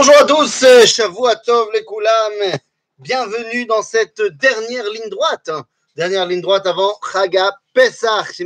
[0.00, 2.32] Bonjour à tous, Shavu Tov les Koulam.
[3.00, 5.50] Bienvenue dans cette dernière ligne droite.
[5.96, 8.40] Dernière ligne droite avant Chaga Pesach.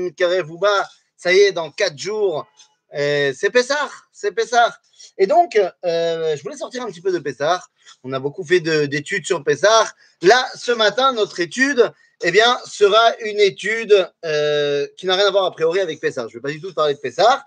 [1.15, 2.47] Ça y est, dans quatre jours,
[2.95, 3.91] euh, c'est Pesach.
[4.15, 4.73] C'est Pesach.
[5.19, 7.61] Et donc, euh, je voulais sortir un petit peu de Pesach.
[8.03, 9.89] On a beaucoup fait de- d'études sur Pesach.
[10.23, 11.93] Là, ce matin, notre étude,
[12.23, 16.31] eh bien, sera une étude euh, qui n'a rien à voir a priori avec Pesach.
[16.31, 17.43] Je ne vais pas du tout parler de Pesach,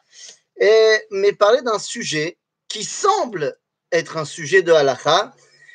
[0.62, 2.38] et- mais parler d'un sujet
[2.68, 3.58] qui semble
[3.98, 5.34] être un sujet de halakha,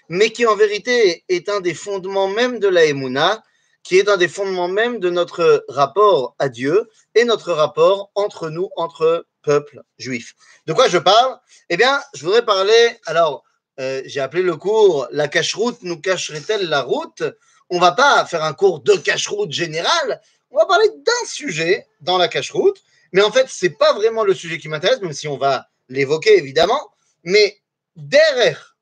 [0.08, 3.42] mais qui en vérité est un des fondements même de la Emouna,
[3.82, 8.50] qui est un des fondements même de notre rapport à Dieu et notre rapport entre
[8.50, 10.34] nous, entre peuples juifs.
[10.66, 11.38] De quoi je parle?
[11.70, 13.44] Eh bien, je voudrais parler, alors,
[13.78, 17.22] euh, j'ai appelé le cours La cache-route nous cacherait-elle la route?
[17.70, 22.18] On va pas faire un cours de cache-route général, on va parler d'un sujet dans
[22.18, 22.82] la cache-route,
[23.12, 26.36] mais en fait, c'est pas vraiment le sujet qui m'intéresse, même si on va l'évoquer
[26.36, 26.90] évidemment,
[27.24, 27.60] mais
[27.96, 28.76] derrière,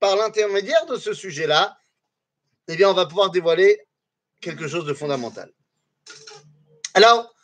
[0.00, 1.76] par l'intermédiaire de ce sujet-là,
[2.68, 3.80] eh bien, on va pouvoir dévoiler
[4.40, 5.50] quelque chose de fondamental.
[6.94, 7.34] Alors,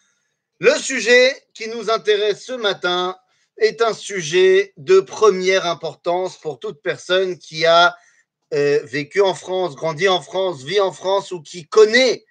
[0.59, 3.19] le sujet qui nous intéresse ce matin
[3.57, 7.97] est un sujet de première importance pour toute personne qui a
[8.53, 12.25] euh, vécu en France, grandi en France, vit en France ou qui connaît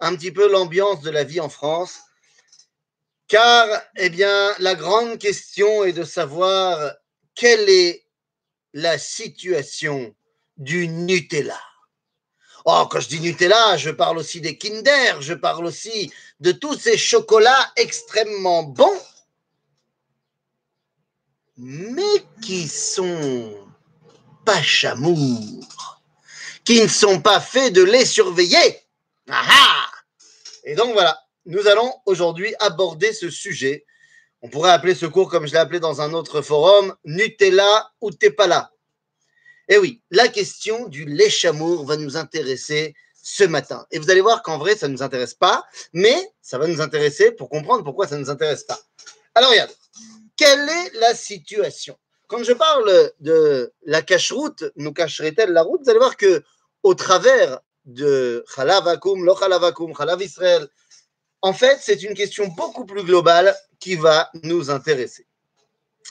[0.00, 2.00] un petit peu l'ambiance de la vie en France.
[3.28, 6.92] Car, eh bien, la grande question est de savoir
[7.34, 8.04] quelle est
[8.72, 10.14] la situation
[10.56, 11.60] du Nutella.
[12.66, 16.78] Oh, quand je dis Nutella, je parle aussi des Kinder, je parle aussi de tous
[16.78, 19.00] ces chocolats extrêmement bons,
[21.56, 23.70] mais qui sont
[24.44, 26.02] pas chamours,
[26.64, 28.80] qui ne sont pas faits de lait surveillé.
[29.28, 29.90] Ah ah
[30.64, 33.86] Et donc voilà, nous allons aujourd'hui aborder ce sujet.
[34.42, 38.10] On pourrait appeler ce cours, comme je l'ai appelé dans un autre forum, Nutella ou
[38.10, 38.72] Tepala.
[39.68, 43.86] Eh oui, la question du lait chamour va nous intéresser ce matin.
[43.90, 46.80] Et vous allez voir qu'en vrai, ça ne nous intéresse pas, mais ça va nous
[46.80, 48.78] intéresser pour comprendre pourquoi ça ne nous intéresse pas.
[49.34, 49.70] Alors, regarde,
[50.36, 51.98] quelle est la situation?
[52.26, 55.82] Quand je parle de la cache-route, nous cacherait-elle la route?
[55.84, 56.42] Vous allez voir que
[56.82, 60.66] au travers de Khalavakum, lo Khalavakum, Khalav Israël,
[61.42, 65.26] en fait, c'est une question beaucoup plus globale qui va nous intéresser.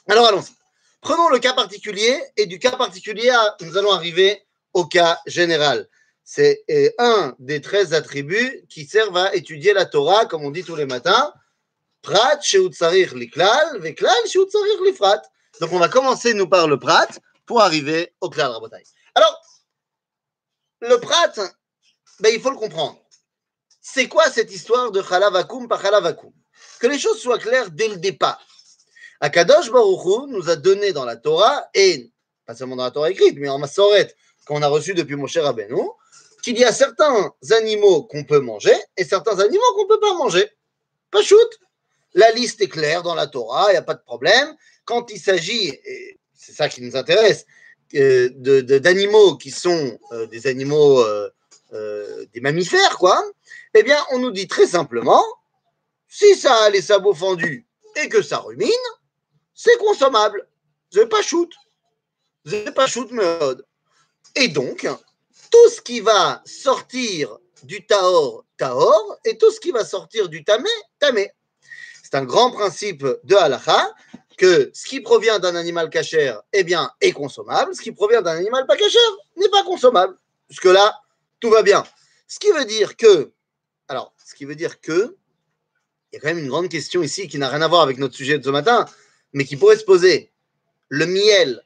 [0.07, 0.53] Alors, allons-y.
[1.01, 3.31] Prenons le cas particulier et du cas particulier,
[3.61, 4.41] nous allons arriver
[4.73, 5.87] au cas général.
[6.23, 10.63] C'est euh, un des 13 attributs qui servent à étudier la Torah, comme on dit
[10.63, 11.33] tous les matins.
[12.01, 15.21] Prat, sheutzarir liklal, veklal, sheutzarir lifrat.
[15.61, 17.07] Donc, on va commencer, nous, par le prat
[17.45, 18.83] pour arriver au klal, rabotai.
[19.15, 19.41] Alors,
[20.81, 21.33] le prat,
[22.19, 22.99] ben, il faut le comprendre.
[23.81, 28.39] C'est quoi cette histoire de chalavakum par Que les choses soient claires dès le départ.
[29.21, 32.11] Akadosh Baruch Hu nous a donné dans la Torah, et
[32.45, 34.13] pas seulement dans la Torah écrite, mais en Massoret,
[34.45, 35.81] qu'on a reçu depuis mon cher Rabbeinu,
[36.41, 40.13] qu'il y a certains animaux qu'on peut manger et certains animaux qu'on ne peut pas
[40.13, 40.49] manger.
[41.11, 41.59] Pas shoot.
[42.13, 44.55] La liste est claire dans la Torah, il n'y a pas de problème.
[44.85, 47.45] Quand il s'agit, et c'est ça qui nous intéresse,
[47.95, 48.29] euh,
[48.79, 51.29] d'animaux qui sont euh, des animaux, euh,
[51.73, 53.23] euh, des mammifères, quoi,
[53.73, 55.23] eh bien, on nous dit très simplement,
[56.07, 58.69] si ça a les sabots fendus et que ça rumine,
[59.53, 60.47] c'est consommable.
[60.91, 61.51] C'est pas shoot.
[62.45, 63.65] C'est pas shoot mode.
[64.35, 64.87] Et donc,
[65.51, 70.43] tout ce qui va sortir du taor, taor, et tout ce qui va sortir du
[70.43, 71.31] tamé, tamé.
[72.03, 73.93] C'est un grand principe de halacha
[74.37, 77.75] que ce qui provient d'un animal cachère, eh bien, est consommable.
[77.75, 79.01] Ce qui provient d'un animal pas cachère
[79.35, 80.15] n'est pas consommable.
[80.49, 80.97] Jusque-là,
[81.39, 81.83] tout va bien.
[82.27, 83.31] Ce qui veut dire que,
[83.87, 85.17] alors, ce qui veut dire que,
[86.11, 87.97] il y a quand même une grande question ici qui n'a rien à voir avec
[87.97, 88.85] notre sujet de ce matin,
[89.33, 90.31] mais qui pourrait se poser.
[90.87, 91.61] Le miel,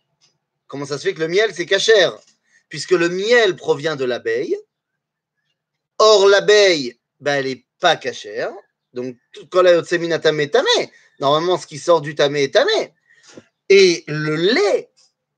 [0.67, 2.17] comment ça se fait que le miel, c'est cachère
[2.67, 4.57] Puisque le miel provient de l'abeille.
[5.97, 8.51] Or, l'abeille, ben, elle n'est pas cachère.
[8.94, 10.91] Donc, tout tamé tamé.
[11.19, 12.94] Normalement, ce qui sort du tamé est tamé.
[13.69, 14.90] Et le lait,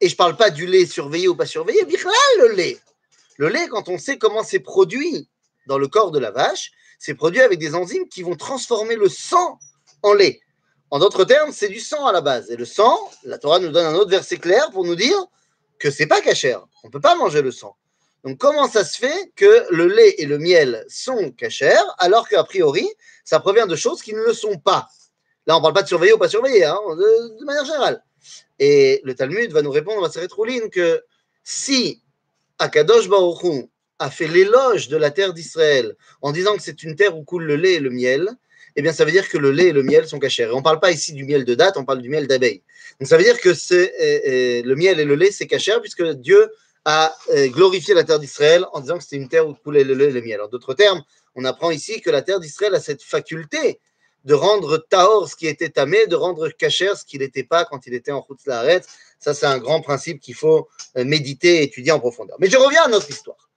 [0.01, 2.79] et je ne parle pas du lait surveillé ou pas surveillé, bichlal, le lait.
[3.37, 5.29] Le lait, quand on sait comment c'est produit
[5.67, 9.09] dans le corps de la vache, c'est produit avec des enzymes qui vont transformer le
[9.09, 9.59] sang
[10.03, 10.39] en lait.
[10.91, 12.49] En d'autres termes, c'est du sang à la base.
[12.51, 15.17] Et le sang, la Torah nous donne un autre verset clair pour nous dire
[15.79, 16.65] que c'est pas cachère.
[16.83, 17.75] On ne peut pas manger le sang.
[18.23, 22.43] Donc, comment ça se fait que le lait et le miel sont cachères alors qu'a
[22.43, 22.87] priori,
[23.23, 24.87] ça provient de choses qui ne le sont pas?
[25.45, 28.03] Là, on ne parle pas de surveiller ou pas surveiller, hein, de, manière générale.
[28.57, 31.03] Et le Talmud va nous répondre à cette rouline que
[31.43, 32.01] si
[32.59, 33.69] Akadosh Baruch Hu
[33.99, 37.45] a fait l'éloge de la terre d'Israël en disant que c'est une terre où coule
[37.45, 38.29] le lait et le miel,
[38.75, 40.43] eh bien, ça veut dire que le lait et le miel sont cachers.
[40.43, 42.61] Et on ne parle pas ici du miel de date, on parle du miel d'abeille.
[42.99, 45.73] Donc, ça veut dire que c'est, euh, euh, le miel et le lait, c'est cacher,
[45.81, 46.49] puisque Dieu
[46.83, 49.93] a euh, glorifié la terre d'Israël en disant que c'était une terre où coulait le
[49.93, 50.41] lait et le miel.
[50.41, 51.01] En d'autres termes,
[51.35, 53.79] on apprend ici que la terre d'Israël a cette faculté
[54.25, 57.87] de rendre tahor ce qui était tamé, de rendre cacher ce qui n'était pas quand
[57.87, 58.81] il était en route la
[59.19, 62.37] Ça, c'est un grand principe qu'il faut méditer et étudier en profondeur.
[62.39, 63.49] Mais je reviens à notre histoire.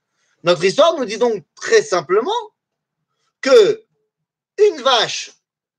[0.44, 2.30] Notre histoire nous dit donc très simplement
[3.40, 3.82] que
[4.58, 5.32] une vache,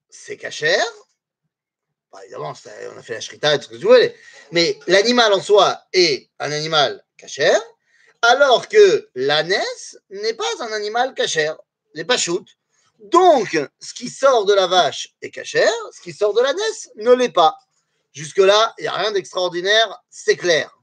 [0.09, 0.85] c'est cachère.
[2.23, 2.53] évidemment,
[2.93, 4.11] on a fait la shrita et tout ce que tu veux,
[4.51, 7.61] mais l'animal en soi est un animal cachère,
[8.21, 11.57] alors que l'ânesse n'est pas un animal cachère,
[11.95, 12.47] n'est pas shoot.
[12.99, 17.11] Donc, ce qui sort de la vache est cachère, ce qui sort de l'ânesse ne
[17.11, 17.57] l'est pas.
[18.13, 20.77] Jusque-là, il n'y a rien d'extraordinaire, c'est clair.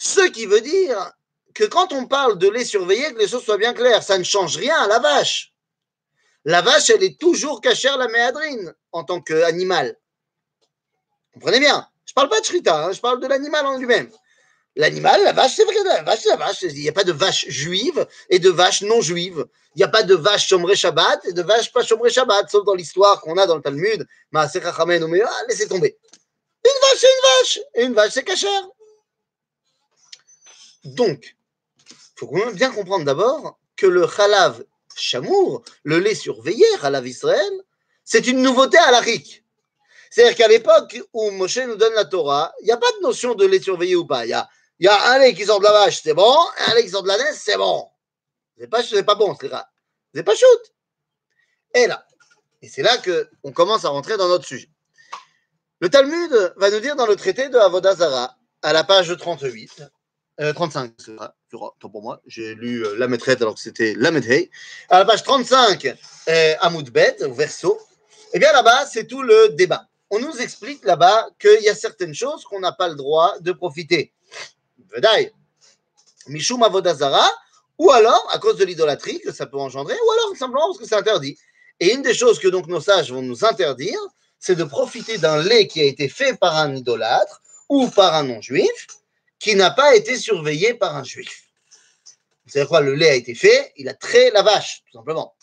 [0.00, 1.12] Ce qui veut dire
[1.54, 4.24] que quand on parle de les surveiller, que les choses soient bien claires, ça ne
[4.24, 5.52] change rien à la vache.
[6.44, 9.96] La vache, elle est toujours cachère la méadrine en tant qu'animal.
[11.34, 11.86] Comprenez bien?
[12.04, 14.10] Je ne parle pas de shrita, hein, je parle de l'animal en lui-même.
[14.78, 16.62] L'animal, la vache, c'est vrai, la vache, la vache.
[16.62, 19.44] Il n'y a pas de vache juive et de vache non juive.
[19.74, 22.64] Il n'y a pas de vache chomré Shabbat et de vache pas chomré Shabbat, sauf
[22.64, 24.06] dans l'histoire qu'on a dans le Talmud.
[24.32, 24.48] Ah,
[25.48, 25.98] laissez tomber.
[26.64, 27.60] Une vache, c'est une vache.
[27.74, 28.68] Et une vache, c'est cachère.
[30.84, 31.36] Donc,
[31.90, 34.62] il faut bien comprendre d'abord que le halav
[34.94, 37.52] chamour, le lait surveillé, halav Israël,
[38.04, 39.42] c'est une nouveauté à l'Arik.
[40.10, 43.34] C'est-à-dire qu'à l'époque où Moshe nous donne la Torah, il n'y a pas de notion
[43.34, 44.24] de lait surveillé ou pas.
[44.24, 44.48] Il y a,
[44.84, 46.36] y a un lait qui sort de la vache, c'est bon,
[46.66, 47.86] un lait qui sort de la naisse, c'est bon.
[48.58, 49.50] C'est pas, pas bon, c'est
[50.14, 50.72] C'est pas shoot.
[51.74, 52.06] Et là,
[52.62, 54.68] et c'est là qu'on commence à rentrer dans notre sujet.
[55.80, 59.84] Le Talmud va nous dire dans le traité de Avodazara, à la page 38,
[60.54, 64.10] 35, c'est vrai, tant pour moi, j'ai lu euh, la maîtresse alors que c'était la
[64.10, 64.46] maîtresse.
[64.88, 65.96] À la page 35,
[66.28, 67.78] euh, Amoudbet, verso,
[68.32, 69.86] eh bien là-bas, c'est tout le débat.
[70.10, 73.52] On nous explique là-bas qu'il y a certaines choses qu'on n'a pas le droit de
[73.52, 74.12] profiter.
[74.94, 75.32] Vedaï,
[76.28, 77.30] Mishum Avodazara,
[77.78, 80.86] ou alors à cause de l'idolâtrie que ça peut engendrer, ou alors simplement parce que
[80.86, 81.38] c'est interdit.
[81.80, 84.00] Et une des choses que donc nos sages vont nous interdire,
[84.38, 88.24] c'est de profiter d'un lait qui a été fait par un idolâtre ou par un
[88.24, 88.86] non-juif,
[89.38, 91.44] qui n'a pas été surveillé par un juif.
[92.46, 95.34] Savez quoi Le lait a été fait, il a trait la vache, tout simplement.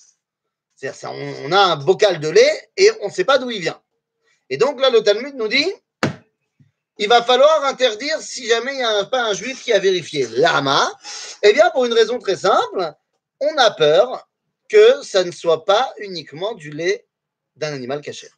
[0.76, 1.12] C'est-à-dire,
[1.44, 3.80] on a un bocal de lait et on ne sait pas d'où il vient.
[4.50, 5.72] Et donc là, le Talmud nous dit,
[6.98, 10.28] il va falloir interdire si jamais il n'y a pas un juif qui a vérifié.
[10.28, 10.92] Lama,
[11.44, 12.94] eh bien, pour une raison très simple,
[13.40, 14.28] on a peur
[14.70, 17.06] que ça ne soit pas uniquement du lait
[17.56, 18.30] d'un animal caché.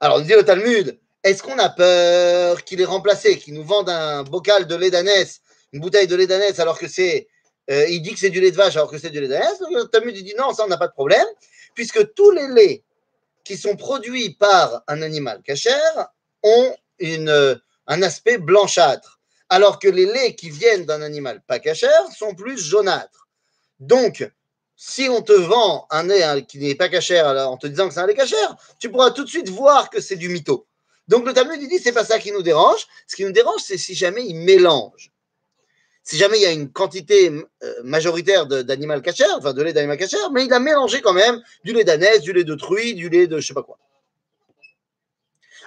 [0.00, 3.88] Alors, on dit le Talmud, est-ce qu'on a peur qu'il ait remplacé, qu'il nous vende
[3.88, 5.40] un bocal de lait d'ânesse,
[5.72, 7.28] une bouteille de lait d'ânesse, alors que c'est.
[7.70, 9.62] Euh, il dit que c'est du lait de vache, alors que c'est du lait d'ânesse
[9.70, 11.26] Le Talmud dit non, ça, on n'a pas de problème,
[11.74, 12.82] puisque tous les laits
[13.44, 16.08] qui sont produits par un animal cachère
[16.42, 22.06] ont une, un aspect blanchâtre, alors que les laits qui viennent d'un animal pas cachère
[22.16, 23.28] sont plus jaunâtres.
[23.80, 24.28] Donc,
[24.76, 28.00] si on te vend un lait qui n'est pas cachère en te disant que c'est
[28.00, 30.66] un lait cachère, tu pourras tout de suite voir que c'est du mytho.
[31.08, 32.86] Donc le Talmud dit c'est pas ça qui nous dérange.
[33.06, 35.10] Ce qui nous dérange, c'est si jamais il mélange.
[36.04, 37.30] Si jamais il y a une quantité
[37.62, 41.40] euh, majoritaire d'animal cachère, enfin de lait d'animal cachère, mais il a mélangé quand même
[41.64, 43.78] du lait d'ânesse, du lait de truie, du lait de je sais pas quoi.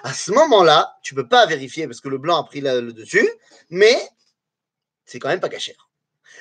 [0.06, 3.28] À ce moment-là, tu peux pas vérifier parce que le blanc a pris le dessus,
[3.70, 3.98] mais
[5.04, 5.90] c'est quand même pas cachère.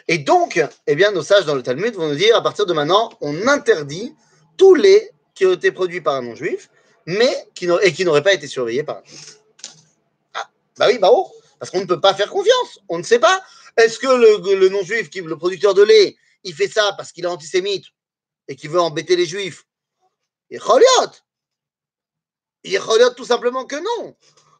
[0.07, 2.73] Et donc, eh bien, nos sages dans le Talmud vont nous dire à partir de
[2.73, 4.13] maintenant, on interdit
[4.55, 6.69] tous les qui ont été produits par un non-juif,
[7.07, 9.03] mais qui et qui n'aurait pas été surveillé par un
[10.35, 12.79] Ah, bah oui, bah oh, parce qu'on ne peut pas faire confiance.
[12.87, 13.43] On ne sait pas.
[13.77, 17.85] Est-ce que le, non-juif, le producteur de lait, il fait ça parce qu'il est antisémite
[18.47, 19.65] et qu'il veut embêter les juifs?
[22.65, 24.15] Il Il tout simplement que non.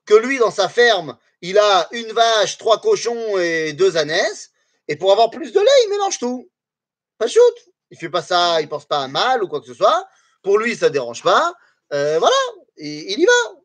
[0.06, 4.52] Que lui, dans sa ferme, il a une vache, trois cochons et deux ânesses,
[4.88, 6.50] et pour avoir plus de lait, il mélange tout.
[7.18, 7.56] Pas shoot.
[7.90, 10.08] Il fait pas ça, il pense pas à mal ou quoi que ce soit.
[10.44, 11.54] Pour lui, ça dérange pas.
[11.94, 12.36] Euh, voilà,
[12.78, 13.62] il, y va.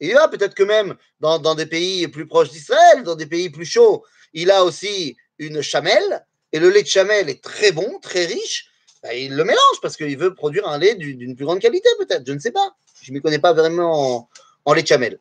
[0.00, 0.28] Il y va.
[0.28, 4.50] Peut-être que même dans, des pays plus proches d'Israël, dans des pays plus chauds, il
[4.50, 6.24] a aussi une chamelle.
[6.52, 8.68] Et le lait de chamelle est très bon, très riche.
[9.02, 12.22] Ben, il le mélange parce qu'il veut produire un lait d'une plus grande qualité, peut-être.
[12.26, 12.74] Je ne sais pas.
[13.02, 14.28] Je ne m'y connais pas vraiment
[14.64, 15.18] en, lait de chamelle.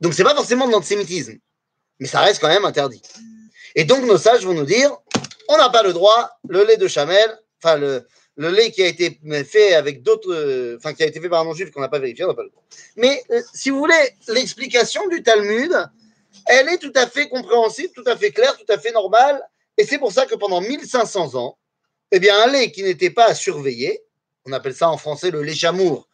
[0.00, 1.34] Donc, c'est pas forcément de l'antisémitisme.
[2.00, 3.02] Mais ça reste quand même interdit.
[3.74, 4.90] Et donc, nos sages vont nous dire
[5.48, 8.86] on n'a pas le droit, le lait de chamelle, enfin, le, le lait qui a
[8.86, 11.98] été fait avec d'autres, enfin qui a été fait par un non-juif qu'on n'a pas
[11.98, 12.62] vérifié, on n'a pas le droit.
[12.96, 15.72] Mais euh, si vous voulez, l'explication du Talmud,
[16.46, 19.42] elle est tout à fait compréhensible, tout à fait claire, tout à fait normale.
[19.76, 21.58] Et c'est pour ça que pendant 1500 ans,
[22.14, 24.02] eh bien, un lait qui n'était pas surveillé
[24.44, 26.08] On appelle ça en français le lait chamour.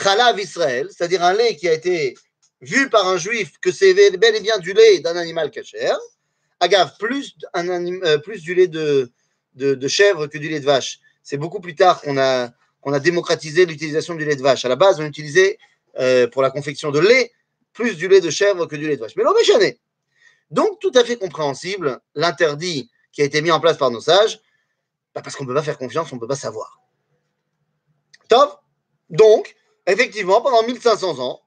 [0.00, 2.14] Chalav Israël, c'est-à-dire un lait qui a été
[2.60, 5.98] vu par un juif que c'est bel et bien du lait d'un animal cachère.
[6.60, 9.10] Agave, euh, plus du lait de,
[9.88, 11.00] chèvre que du lait de vache.
[11.24, 12.52] C'est beaucoup plus tard qu'on a,
[13.00, 14.64] démocratisé l'utilisation du lait de vache.
[14.64, 15.58] À la base, on utilisait
[15.98, 17.32] euh, pour la confection de lait
[17.72, 19.16] plus du lait de chèvre que du lait de vache.
[19.16, 19.80] Mais l'homme est
[20.52, 24.40] Donc, tout à fait compréhensible, l'interdit qui a été mis en place par nos sages,
[25.13, 26.79] bah, parce qu'on ne peut pas faire confiance, on ne peut pas savoir.
[28.29, 28.61] Top
[29.09, 31.41] Donc, effectivement, pendant 1500 ans,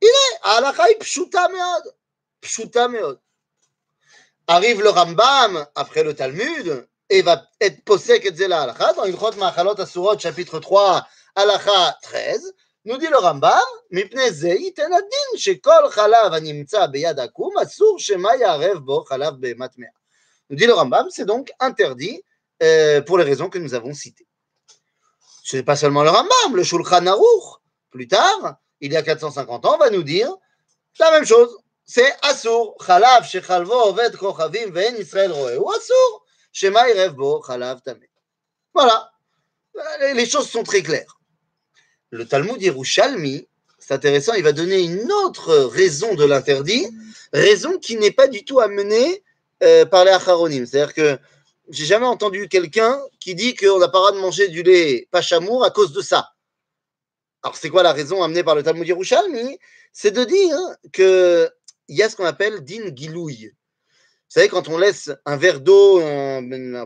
[0.00, 1.94] il est à la pshuta meod.
[2.40, 3.18] Pshuta meod.
[4.46, 9.32] Arrive le Rambam après le Talmud et va être posé et la halakha dans Ilchot
[9.32, 15.90] Machalot Asurot chapitre 3 halakha 13 nous dit le Rambam מפני זה ייתן הדין שכל
[15.90, 19.88] חלב הנמצא ביד עקום אסור שמא יערב בו חלב בהמת מאה.
[20.50, 22.22] Nous dit le Rambam, c'est donc interdit
[22.61, 24.27] euh, pour les raisons que nous avons citées.
[25.43, 29.65] Ce n'est pas seulement le Rambam, le Shulchan Aruch, plus tard, il y a 450
[29.65, 30.33] ans, va nous dire
[30.99, 31.57] la même chose.
[31.85, 37.81] C'est Asur, Chalav, Shechalvo, Oved, Kochavim, Ven, Israël, Roe, ou Asur, Shema, Irev, Bo, Chalav,
[37.81, 38.09] Tamé.
[38.73, 39.11] Voilà.
[40.13, 41.19] Les choses sont très claires.
[42.09, 43.47] Le Talmud Yerushalmi,
[43.79, 46.87] c'est intéressant, il va donner une autre raison de l'interdit,
[47.33, 49.23] raison qui n'est pas du tout amenée
[49.63, 50.65] euh, par les Acharonim.
[50.65, 51.19] C'est-à-dire que
[51.71, 55.63] j'ai jamais entendu quelqu'un qui dit qu'on n'a pas droit de manger du lait pachamour
[55.63, 56.29] à cause de ça.
[57.43, 59.57] Alors, c'est quoi la raison amenée par le Talmud Yerushalmi?
[59.93, 60.57] C'est de dire
[60.93, 63.51] qu'il y a ce qu'on appelle din gilouille.
[64.31, 66.85] Vous savez, quand on laisse un verre d'eau, un,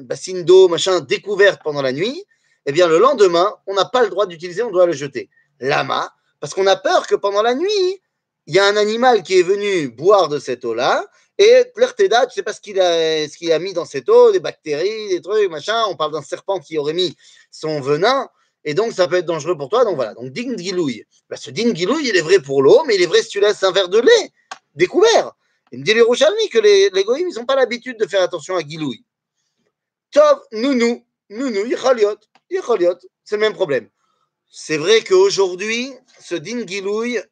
[0.00, 2.24] bassine d'eau, machin, découverte pendant la nuit,
[2.66, 5.28] eh bien, le lendemain, on n'a pas le droit d'utiliser, on doit le jeter.
[5.60, 8.00] Lama, parce qu'on a peur que pendant la nuit,
[8.46, 11.06] il y a un animal qui est venu boire de cette eau-là,
[11.42, 15.08] et l'Erteda, tu sais pas ce qu'il a, a mis dans cette eau, des bactéries,
[15.08, 15.84] des trucs, machin.
[15.88, 17.16] On parle d'un serpent qui aurait mis
[17.50, 18.28] son venin
[18.62, 19.86] et donc ça peut être dangereux pour toi.
[19.86, 21.06] Donc voilà, donc din gilouille.
[21.30, 23.40] Bah, ce din gilouille, il est vrai pour l'eau, mais il est vrai si tu
[23.40, 24.32] laisses un verre de lait
[24.74, 25.32] découvert.
[25.72, 28.54] Il me dit les Rouchalmi que les, les ils n'ont pas l'habitude de faire attention
[28.56, 29.02] à gilouille.
[30.10, 32.18] Tov, nounou, nounou, yichaliot,
[32.50, 33.88] yichaliot, c'est le même problème.
[34.50, 35.90] C'est vrai qu'aujourd'hui,
[36.22, 37.22] ce din gilouille,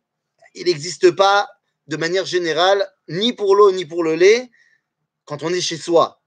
[0.54, 1.46] il n'existe pas
[1.88, 4.50] de manière générale, ni pour l'eau, ni pour le lait,
[5.24, 6.20] quand on est chez soi.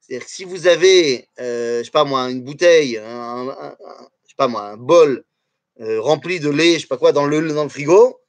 [0.00, 3.74] C'est-à-dire que si vous avez, euh, je sais pas moi, une bouteille, un,
[4.36, 5.24] pas moi, un bol
[5.80, 8.20] euh, rempli de lait, je sais pas quoi, dans le, dans le frigo,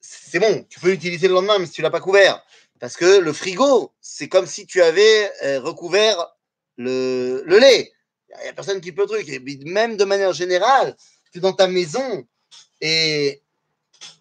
[0.00, 2.44] c'est bon, tu peux l'utiliser le lendemain, mais si tu l'as pas couvert.
[2.80, 6.34] Parce que le frigo, c'est comme si tu avais euh, recouvert
[6.76, 7.92] le, le lait.
[8.40, 9.28] Il n'y a personne qui peut le truc.
[9.28, 10.96] Et même de manière générale,
[11.32, 12.26] tu es dans ta maison
[12.80, 13.40] et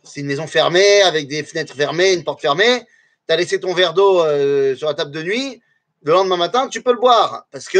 [0.03, 2.85] c'est une maison fermée avec des fenêtres fermées, une porte fermée.
[3.27, 5.61] Tu as laissé ton verre d'eau euh, sur la table de nuit.
[6.03, 7.79] Le lendemain matin, tu peux le boire parce que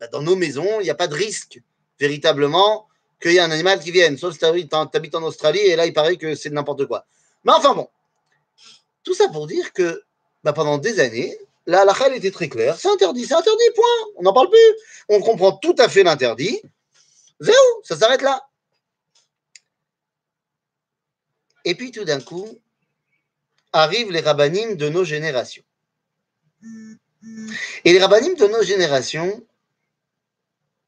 [0.00, 1.60] bah, dans nos maisons, il n'y a pas de risque
[2.00, 2.88] véritablement
[3.20, 5.86] qu'il y a un animal qui vienne, sauf si tu habites en Australie et là
[5.86, 7.06] il paraît que c'est n'importe quoi.
[7.44, 7.88] Mais enfin bon,
[9.04, 10.02] tout ça pour dire que
[10.42, 14.22] bah, pendant des années, la halakha était très claire, c'est interdit, c'est interdit, point, on
[14.22, 14.58] n'en parle plus.
[15.08, 16.60] On comprend tout à fait l'interdit,
[17.40, 18.42] zéro, ça s'arrête là.
[21.64, 22.48] Et puis tout d'un coup,
[23.72, 25.64] arrivent les rabbinim de nos générations.
[27.84, 29.44] Et les rabbinim de nos générations,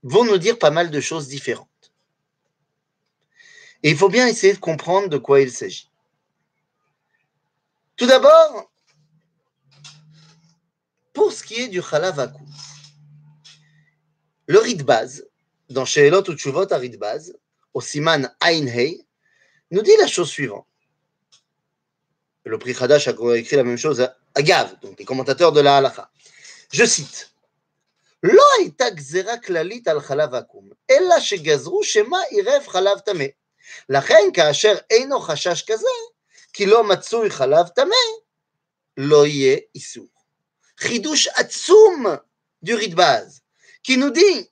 [0.04, 1.92] vont nous dire pas mal de choses différentes.
[3.82, 5.90] Et il faut bien essayer de comprendre de quoi il s'agit.
[7.96, 8.70] Tout d'abord,
[11.12, 12.42] pour ce qui est du halavaku,
[14.46, 15.26] le rite base,
[15.70, 17.38] dans Sheelot ou Tshuvot à rite base,
[17.72, 19.06] au Siman Ain Hei,
[19.70, 20.66] nous dit la chose suivante.
[22.44, 24.00] Le prix Hadash a écrit la même chose
[24.34, 26.10] à Gav, donc les commentateurs de la halacha.
[26.72, 27.34] Je cite
[28.24, 33.24] לא הייתה גזירה כללית על חלב עקום, אלא שגזרו שמא עירב חלב טמא.
[33.88, 35.86] לכן כאשר אינו חשש כזה,
[36.52, 37.96] כי לא מצוי חלב טמא,
[38.96, 40.06] לא יהיה איסור.
[40.78, 42.06] חידוש עצום
[42.64, 43.42] du Ritbaz,
[43.82, 44.50] qui nous dit,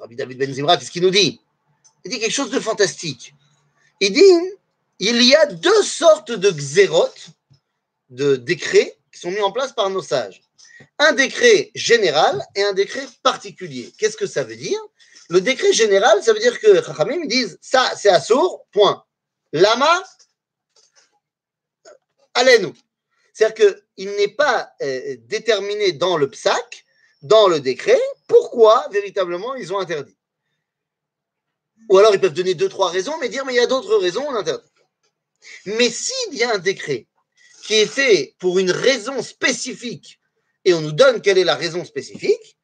[0.00, 1.40] Rabbi David Ben Zimra, qu'est-ce qu'il nous dit
[2.04, 3.34] Il dit quelque chose de fantastique.
[4.00, 4.59] Il dit,
[5.00, 7.12] il y a deux sortes de xérot,
[8.10, 10.42] de décrets, qui sont mis en place par nos sages
[10.98, 13.92] un décret général et un décret particulier.
[13.98, 14.80] Qu'est-ce que ça veut dire?
[15.28, 19.04] Le décret général, ça veut dire que Chachamim disent ça, c'est assour, point.
[19.52, 20.02] Lama,
[22.34, 22.74] allez-nous.
[23.32, 26.84] C'est-à-dire qu'il n'est pas euh, déterminé dans le psac,
[27.22, 30.16] dans le décret, pourquoi véritablement ils ont interdit?
[31.88, 33.96] Ou alors ils peuvent donner deux, trois raisons, mais dire mais il y a d'autres
[33.96, 34.69] raisons, on interdit.
[35.66, 37.06] Mais s'il y a un décret
[37.64, 40.20] qui est fait pour une raison spécifique
[40.64, 42.58] et on nous donne quelle est la raison spécifique,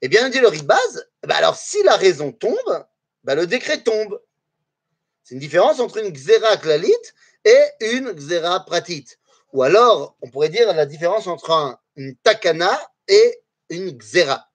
[0.00, 2.86] Eh bien, dit le base, bah alors si la raison tombe,
[3.24, 4.20] bah le décret tombe.
[5.24, 6.92] C'est une différence entre une xéra klalit
[7.44, 9.06] et une xéra pratit.
[9.52, 14.48] Ou alors, on pourrait dire la différence entre une takana et une xéra.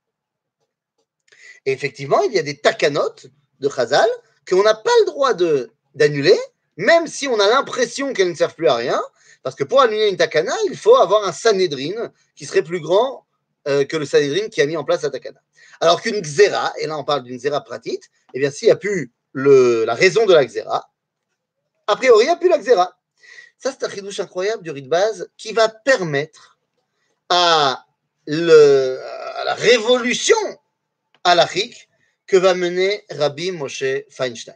[1.66, 3.16] Et effectivement, il y a des takanot
[3.60, 4.10] de Chazal
[4.48, 5.34] qu'on n'a pas le droit
[5.96, 6.38] d'annuler,
[6.78, 9.02] même si on a l'impression qu'elles ne servent plus à rien,
[9.44, 13.26] parce que pour annuler une takana, il faut avoir un Sanhedrin qui serait plus grand
[13.68, 15.42] euh, que le Sanhedrin qui a mis en place la takana.
[15.82, 18.78] Alors qu'une xéra, et là on parle d'une xéra pratite, eh bien s'il n'y a
[18.78, 20.90] plus la raison de la xéra,
[21.88, 22.98] a priori il n'y a plus la xéra.
[23.58, 26.58] Ça c'est un chidouche incroyable du rite base qui va permettre
[27.30, 27.86] à,
[28.28, 30.38] à la révolution
[31.24, 31.90] halachique
[32.28, 34.56] que va mener Rabbi Moshe Feinstein.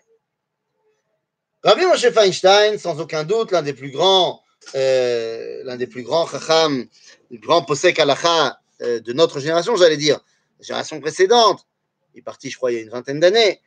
[1.67, 4.41] Rabbi Moshe Feinstein, sans aucun doute, l'un des plus grands,
[4.75, 6.87] euh, l'un des plus grands chacham,
[7.29, 10.17] le grand posek halacha euh, de notre génération, j'allais dire,
[10.59, 11.67] la génération précédente,
[12.13, 13.59] il est parti, je crois, il y a une vingtaine d'années.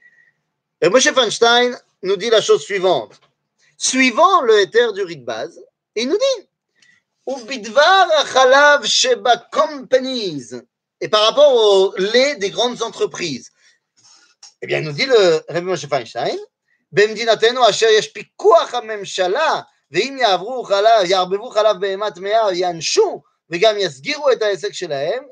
[0.80, 3.20] Et Moshe Feinstein nous dit la chose suivante.
[3.76, 5.60] Suivant le éther du rite base,
[5.94, 6.46] il nous dit
[8.88, 10.54] Sheba Companies.
[11.02, 13.50] Et par rapport au lait des grandes entreprises,
[14.62, 16.38] eh bien, nous dit le Rabbi Moshe Feinstein,
[16.92, 24.32] במדינתנו אשר יש פיקוח הממשלה, ואם יעברו חלב, יערבבו חלב בהמת טמאה, יענשו וגם יסגירו
[24.32, 25.24] את העסק שלהם,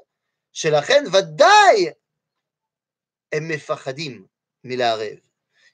[0.52, 1.90] שלכן ודאי
[3.32, 4.24] הם מפחדים
[4.64, 5.16] מלערב.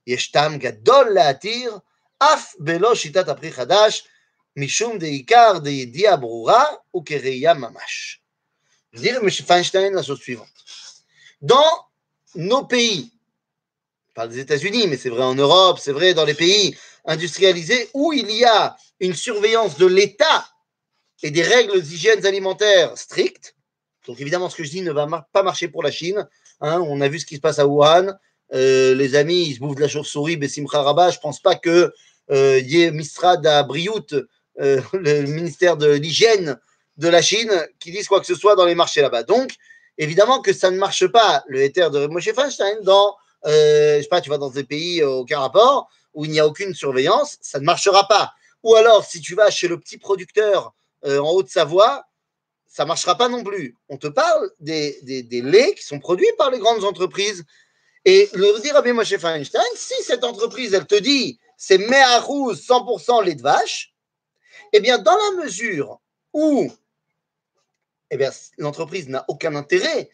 [0.06, 1.78] יש טעם גדול להתיר
[2.18, 4.08] אף בלא שיטת הפרי חדש,
[4.56, 6.64] משום דעיקר דידיעה ברורה
[6.96, 8.20] וכראייה ממש.
[8.96, 9.28] Le M.
[9.28, 10.62] Feinstein la chose suivante.
[14.14, 18.12] Parle des États-Unis, mais c'est vrai en Europe, c'est vrai dans les pays industrialisés où
[18.12, 20.47] il y a une surveillance de l'État
[21.23, 23.54] et des règles d'hygiène alimentaire strictes.
[24.06, 26.28] Donc évidemment, ce que je dis ne va pas marcher pour la Chine.
[26.61, 26.80] Hein.
[26.87, 28.14] on a vu ce qui se passe à Wuhan.
[28.52, 31.11] Euh, les amis, ils se bouffent de la chauve-souris, Bessimcha Rabat.
[31.11, 31.90] Je ne pense pas qu'il
[32.30, 34.14] euh, y ait Mistrad à Briout,
[34.61, 36.59] euh, le ministère de l'hygiène
[36.97, 39.25] de la Chine, qui disent quoi que ce soit dans les marchés là-bas.
[39.25, 39.54] Donc,
[39.99, 44.09] évidemment que ça ne marche pas, le éther de Moshe Feinstein, dans euh, je sais
[44.09, 47.39] pas, tu vas dans des pays euh, aucun rapport, où il n'y a aucune surveillance,
[47.41, 48.33] ça ne marchera pas.
[48.63, 52.04] Ou alors, si tu vas chez le petit producteur euh, en Haute-Savoie,
[52.67, 53.76] ça ne marchera pas non plus.
[53.89, 57.45] On te parle des, des, laits qui sont produits par les grandes entreprises.
[58.04, 61.78] Et le dire à Moshe Feinstein, si cette entreprise, elle te dit c'est
[62.19, 63.95] rouge 100% lait de vache,
[64.73, 66.00] eh bien, dans la mesure
[66.33, 66.71] où
[68.11, 68.19] eh
[68.59, 70.11] l'entreprise n'a aucun intérêt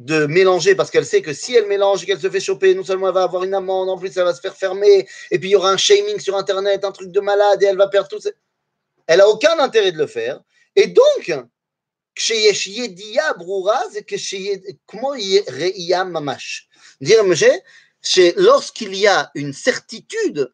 [0.00, 2.82] de mélanger parce qu'elle sait que si elle mélange et qu'elle se fait choper, non
[2.82, 5.50] seulement elle va avoir une amende, en plus elle va se faire fermer, et puis
[5.50, 8.08] il y aura un shaming sur Internet, un truc de malade, et elle va perdre
[8.08, 8.18] tout.
[9.06, 10.40] Elle n'a aucun intérêt de le faire.
[10.74, 11.32] Et donc,
[18.36, 20.50] lorsqu'il y a une certitude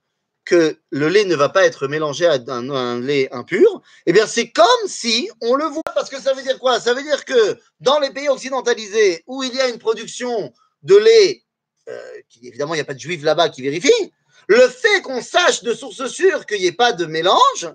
[0.47, 4.51] que le lait ne va pas être mélangé à un, lait impur, eh bien c'est
[4.51, 6.81] comme si on le voit, parce que ça veut dire quoi?
[6.81, 10.53] Ça veut dire que dans les pays occidentalisés où il y a une production
[10.85, 11.43] de lait,
[11.89, 14.13] euh, évidemment il n'y a pas de juifs là-bas qui vérifient,
[14.47, 17.69] le fait qu'on sache de source sûre qu'il n'y ait pas de mélange,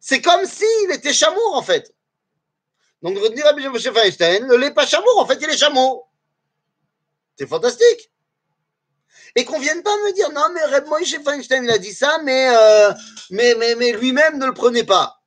[0.00, 1.94] c'est comme s'il était chamour en fait.
[3.02, 3.78] Donc retenir à M.
[3.78, 6.04] Feinstein, le lait pas chamour, en fait il est chameau.
[7.38, 8.10] C'est fantastique
[9.34, 12.18] et qu'on vienne pas me dire non mais Reb Moshe Feinstein il a dit ça
[12.24, 12.92] mais, euh,
[13.30, 15.22] mais, lui-même ne le prenait pas.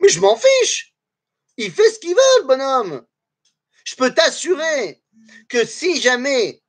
[0.00, 0.94] Mais je m'en fiche.
[1.56, 3.04] Il fait ce qu'il veut bonhomme.
[3.84, 5.02] Je peux t'assurer
[5.48, 6.62] que si jamais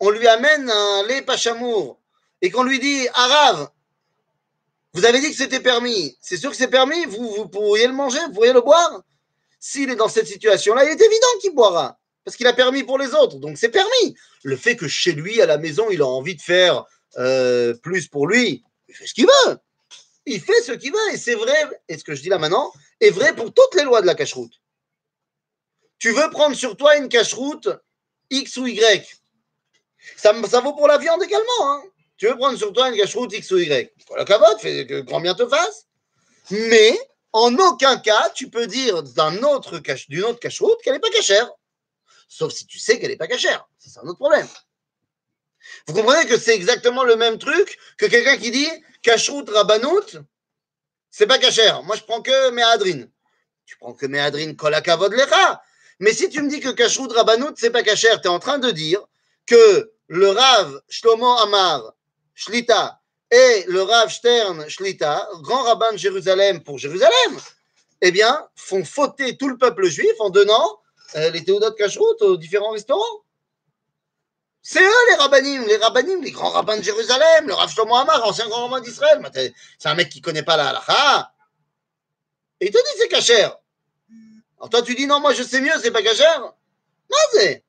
[0.00, 2.00] on lui amène un lait pachamour
[2.42, 3.68] et qu'on lui dit Arabe,
[4.94, 6.16] vous avez dit que c'était permis.
[6.20, 7.04] C'est sûr que c'est permis.
[7.04, 9.02] Vous, vous pourriez le manger, vous pourriez le boire.
[9.60, 12.98] S'il est dans cette situation-là, il est évident qu'il boira parce qu'il a permis pour
[12.98, 14.16] les autres, donc c'est permis.
[14.42, 16.84] Le fait que chez lui, à la maison, il a envie de faire
[17.18, 19.58] euh, plus pour lui, il fait ce qu'il veut.
[20.26, 21.54] Il fait ce qu'il veut, et c'est vrai,
[21.88, 24.16] et ce que je dis là maintenant, est vrai pour toutes les lois de la
[24.16, 24.54] cache-route.
[26.00, 27.68] Tu veux prendre sur toi une cache-route
[28.30, 29.06] X ou Y.
[30.16, 31.46] Ça, ça vaut pour la viande également.
[31.60, 31.82] Hein.
[32.16, 33.92] Tu veux prendre sur toi une cache-route X ou Y.
[34.16, 35.86] La cavote, fais que grand bien te fasse.
[36.50, 36.98] Mais
[37.32, 41.52] en aucun cas, tu peux dire d'une autre cache-route qu'elle n'est pas cachère
[42.28, 43.68] sauf si tu sais qu'elle n'est pas cachère.
[43.78, 44.48] C'est un autre problème.
[45.86, 48.68] Vous comprenez que c'est exactement le même truc que quelqu'un qui dit
[49.02, 50.18] cacheroute rabanout,
[51.10, 51.82] c'est pas cachère.
[51.82, 53.10] Moi, je prends que méadrine.
[53.64, 55.62] Tu prends que méadrine kolakavod lecha.
[55.98, 58.58] Mais si tu me dis que cacheroute rabanout, c'est pas cachère, tu es en train
[58.58, 59.00] de dire
[59.46, 61.94] que le Rav Shlomo Amar
[62.34, 67.40] Shlita et le Rav Stern Shlita, grand rabbin de Jérusalem pour Jérusalem,
[68.02, 70.80] eh bien, font fauter tout le peuple juif en donnant
[71.14, 73.22] euh, les théodotes cacheroute aux différents restaurants.
[74.62, 78.24] C'est eux les rabbinim, les rabbinim, les grands rabbins de Jérusalem, le Rav Shlomo Amar,
[78.26, 79.22] ancien grand rabbin d'Israël.
[79.78, 81.32] C'est un mec qui connaît pas la halakha.
[82.60, 83.56] Et il te dit c'est cachère.
[84.58, 86.40] Alors toi tu dis non, moi je sais mieux, c'est pas cachère.
[86.40, 87.64] Non, c'est.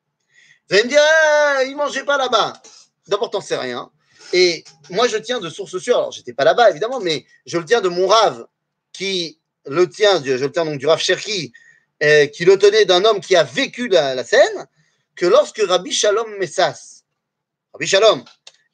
[0.69, 2.61] Vous allez me dire, ah, il mangeait pas là-bas.
[3.07, 3.89] D'abord, t'en sais rien.
[4.33, 5.97] Et moi, je tiens de source sûre.
[5.97, 8.47] Alors, j'étais pas là-bas, évidemment, mais je le tiens de mon rave
[8.91, 11.53] qui le tient, je le tiens donc du Rav Cherki,
[12.03, 14.67] euh, qui le tenait d'un homme qui a vécu la, scène,
[15.15, 17.01] que lorsque Rabbi Shalom Messas,
[17.73, 18.23] Rabbi Shalom,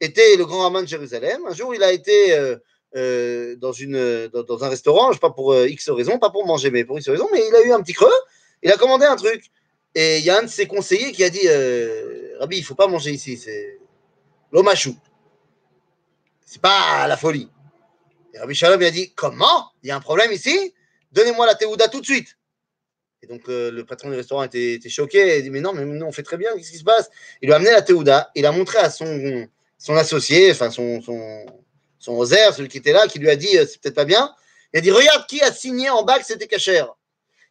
[0.01, 2.57] était le grand rabbin de Jérusalem, un jour il a été euh,
[2.97, 6.69] euh, dans, une, dans, un restaurant, je sais pas pour X raisons, pas pour manger,
[6.69, 8.11] mais pour X raisons, mais il a eu un petit creux,
[8.61, 9.45] il a commandé un truc.
[9.95, 11.47] Et il y a un de ses conseillers qui a dit
[12.39, 13.79] Rabbi, il faut pas manger ici, c'est
[14.51, 14.97] l'omachou.
[16.45, 17.49] C'est pas la folie.
[18.33, 19.71] Et Rabbi Shalom il a dit Comment?
[19.81, 20.73] Il y a un problème ici?
[21.13, 22.35] Donnez-moi la théouda tout de suite.
[23.23, 25.37] Et donc euh, le patron du restaurant était, choqué.
[25.37, 27.09] Il dit Mais non, mais nous on fait très bien, qu'est-ce qui se passe?
[27.41, 29.47] Il lui a amené la théouda, il a montré à son,
[29.89, 31.45] associé, enfin son, son,
[31.99, 34.35] son rosaire, celui qui était là, qui lui a dit euh, C'est peut-être pas bien.
[34.73, 36.93] Il a dit Regarde qui a signé en bas que c'était cachère.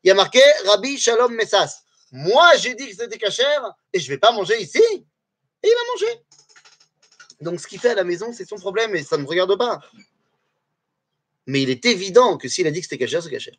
[0.04, 1.84] Il a marqué Rabbi Shalom Messas.
[2.12, 4.82] Moi j'ai dit que c'était cachère et je ne vais pas manger ici.
[5.62, 6.20] Et il a mangé.
[7.40, 9.56] Donc ce qu'il fait à la maison, c'est son problème et ça ne me regarde
[9.56, 9.80] pas.
[11.46, 13.52] Mais il est évident que s'il a dit que c'était caché, c'est caché.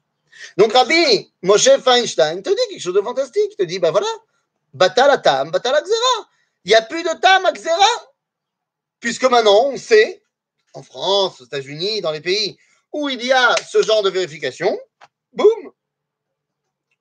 [0.57, 3.51] Donc Rabbi Moshe Feinstein te dit quelque chose de fantastique.
[3.51, 4.07] Il te dit, ben voilà,
[4.73, 6.29] batal tam, batal xera.
[6.65, 8.07] Il n'y a plus de tam à xera.
[8.99, 10.23] Puisque maintenant, on sait,
[10.73, 12.57] en France, aux États-Unis, dans les pays
[12.91, 14.79] où il y a ce genre de vérification,
[15.33, 15.71] boum,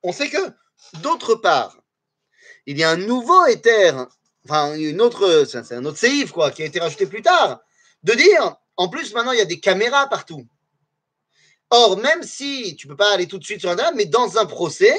[0.01, 0.51] on sait que,
[1.01, 1.77] d'autre part,
[2.65, 4.07] il y a un nouveau éther
[4.45, 7.61] enfin une autre, c'est un autre séif quoi, qui a été rajouté plus tard,
[8.03, 10.45] de dire, en plus maintenant il y a des caméras partout.
[11.75, 14.45] Or, même si tu peux pas aller tout de suite sur Internet, mais dans un
[14.45, 14.95] procès,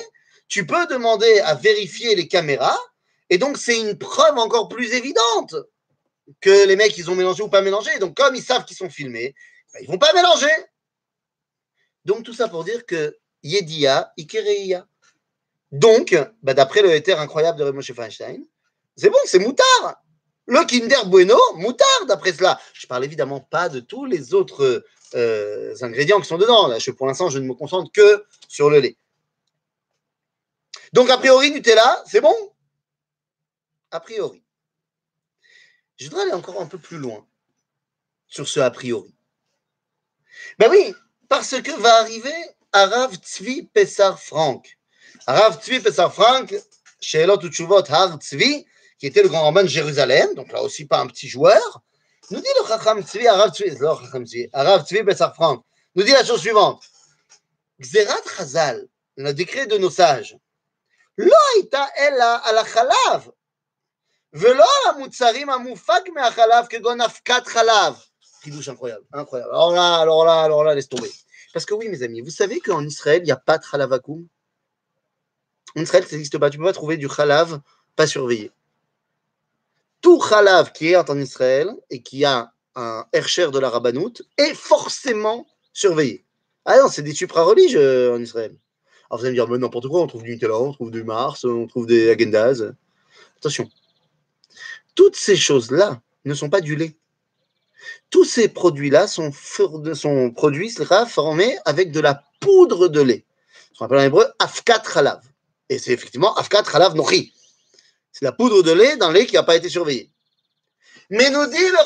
[0.48, 2.76] tu peux demander à vérifier les caméras,
[3.30, 5.54] et donc c'est une preuve encore plus évidente
[6.40, 7.96] que les mecs ils ont mélangé ou pas mélangé.
[8.00, 9.37] Donc comme ils savent qu'ils sont filmés,
[9.72, 10.50] ben, ils vont pas mélanger.
[12.04, 14.84] Donc tout ça pour dire que Yedia, Ikereia.
[15.70, 18.44] Donc, ben, d'après le éther incroyable de Raymond Feinstein,
[18.96, 20.02] c'est bon, c'est moutard.
[20.46, 22.61] Le Kinder Bueno, moutard d'après cela.
[22.74, 26.68] Je parle évidemment pas de tous les autres euh, ingrédients qui sont dedans.
[26.68, 28.96] Là, pour l'instant, je ne me concentre que sur le lait.
[30.92, 32.35] Donc, a priori, Nutella, c'est bon?
[33.90, 34.42] A priori.
[35.96, 37.26] Je voudrais aller encore un peu plus loin
[38.26, 39.14] sur ce a priori.
[40.59, 40.92] Ben oui,
[41.28, 42.35] parce que va arriver
[42.72, 44.76] Arav Tzvi Pessar Frank.
[45.26, 46.54] Arav Tzvi Pessar Frank,
[47.00, 48.66] Sheelot Utshuvot Har Tzvi,
[49.03, 51.81] qui était le grand rabbin de Jérusalem, donc là aussi pas un petit joueur,
[52.31, 55.63] nous dit le Chacham Tzvi, Arav Tzvi, Arav Tzvi Bessar Frank,
[55.95, 56.83] nous dit la chose suivante.
[57.81, 60.38] Xerat Chazal, le décret de nos sages,
[61.17, 63.29] לא הייתה אלא על החלב,
[64.33, 67.93] ולא על המוצרים המופק מהחלב כגון אבקת חלב.
[68.41, 69.49] חידוש incroyable, incroyable.
[69.51, 71.12] Alors là, alors là, alors là, laisse tomber.
[71.53, 74.25] Parce que oui, mes amis, vous savez qu'en Israël, il n'y a pas de halavakum
[75.75, 76.49] En Israël, ça n'existe pas.
[76.49, 77.59] Tu ne peux pas trouver du halav
[77.95, 78.51] pas surveillé
[80.04, 84.52] tout Khalav qui est en Israël et qui a un Hercher de la Rabbanout est
[84.52, 86.26] forcément surveillé.
[86.66, 88.54] Ah non, c'est des supra-religieux euh, en Israël.
[89.08, 91.04] Alors vous allez me dire, mais n'importe quoi, on trouve du Nutella, on trouve du
[91.04, 92.62] Mars, on trouve des Agendas.
[93.38, 93.66] Attention,
[94.94, 96.98] toutes ces choses-là ne sont pas du lait.
[98.10, 100.74] Tous ces produits-là sont, sont produits
[101.08, 103.24] formés avec de la poudre de lait.
[103.72, 105.22] Ce qu'on appelle en hébreu Afkat Khalav.
[105.70, 107.32] Et c'est effectivement Afkat Khalav Nochi.
[108.14, 110.09] C'est la poudre de lait dans le lait qui n'a pas été surveillé.
[111.11, 111.85] Mais nous dit le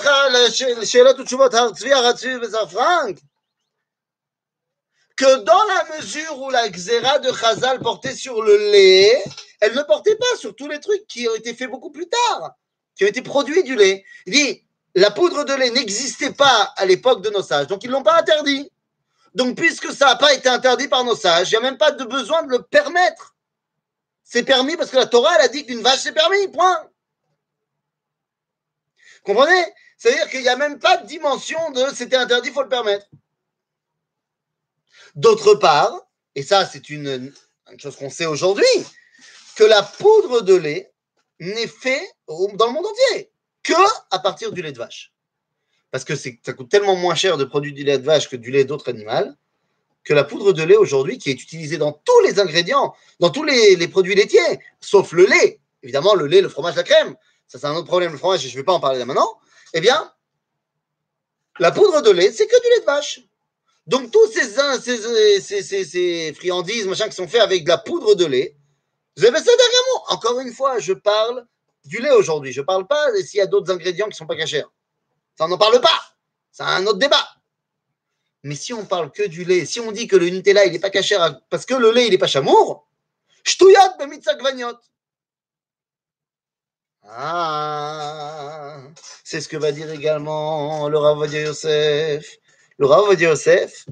[5.17, 9.25] que dans la mesure où la xéra de Chazal portait sur le lait,
[9.61, 12.53] elle ne portait pas sur tous les trucs qui ont été faits beaucoup plus tard,
[12.95, 14.05] qui ont été produits du lait.
[14.27, 14.64] Il dit,
[14.95, 18.03] la poudre de lait n'existait pas à l'époque de nos sages, donc ils ne l'ont
[18.03, 18.71] pas interdit.
[19.35, 21.91] Donc puisque ça n'a pas été interdit par nos sages, il n'y a même pas
[21.91, 23.35] de besoin de le permettre
[24.31, 26.87] c'est permis parce que la Torah, a dit qu'une vache, c'est permis, point.
[29.23, 29.64] Comprenez?
[29.97, 33.07] C'est-à-dire qu'il n'y a même pas de dimension de c'était interdit, il faut le permettre.
[35.14, 37.33] D'autre part, et ça, c'est une,
[37.79, 38.67] chose qu'on sait aujourd'hui,
[39.57, 40.93] que la poudre de lait
[41.41, 43.73] n'est faite dans le monde entier que
[44.11, 45.14] à partir du lait de vache.
[45.91, 48.51] Parce que ça coûte tellement moins cher de produire du lait de vache que du
[48.51, 49.33] lait d'autres animaux
[50.09, 53.44] que la poudre de lait aujourd'hui, qui est utilisée dans tous les ingrédients, dans tous
[53.44, 57.14] les, produits laitiers, sauf le lait, évidemment le lait, le fromage, la crème,
[57.47, 59.38] ça c'est un autre problème, le fromage, je ne vais pas en parler là maintenant,
[59.75, 60.11] eh bien,
[61.59, 63.21] la poudre de lait, c'est que du lait de vache.
[63.87, 64.44] Donc tous ces,
[65.42, 68.57] ces, ces, friandises, machin, qui sont faits avec de la poudre de lait,
[69.18, 71.47] Vous avez ça derrière Encore une fois, je parle
[71.85, 72.53] du lait aujourd'hui.
[72.53, 74.64] Je ne parle pas s'il y a d'autres ingrédients qui ne sont pas cachers.
[75.37, 76.01] Ça, on n'en parle pas.
[76.51, 77.29] C'est un autre débat.
[78.44, 80.79] Mais si on parle que du lait, si on dit que le Nutella, il n'est
[80.79, 81.16] pas caché
[81.51, 82.88] parce que le lait, il n'est pas chamour,
[87.11, 88.77] Ah,
[89.24, 92.37] c'est ce que va dire également le Rav Yosef.
[92.77, 93.87] Le Rav Yosef